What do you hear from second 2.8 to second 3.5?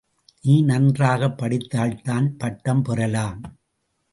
பெறலாம்.